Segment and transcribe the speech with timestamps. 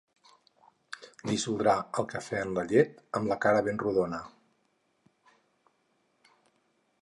[1.31, 4.23] Dissoldrà el cafè en la llet amb la cara ben rodona.